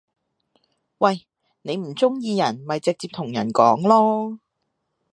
[0.97, 1.27] 喂！
[1.61, 4.39] 你唔中意人咪直接同人講囉